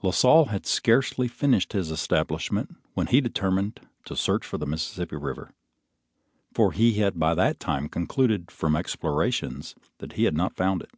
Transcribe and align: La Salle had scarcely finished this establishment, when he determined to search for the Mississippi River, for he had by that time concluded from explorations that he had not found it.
La 0.00 0.10
Salle 0.12 0.46
had 0.46 0.64
scarcely 0.64 1.28
finished 1.28 1.74
this 1.74 1.90
establishment, 1.90 2.74
when 2.94 3.06
he 3.06 3.20
determined 3.20 3.80
to 4.06 4.16
search 4.16 4.46
for 4.46 4.56
the 4.56 4.64
Mississippi 4.64 5.16
River, 5.16 5.50
for 6.54 6.72
he 6.72 6.94
had 6.94 7.18
by 7.18 7.34
that 7.34 7.60
time 7.60 7.90
concluded 7.90 8.50
from 8.50 8.76
explorations 8.76 9.74
that 9.98 10.14
he 10.14 10.24
had 10.24 10.34
not 10.34 10.56
found 10.56 10.80
it. 10.80 10.92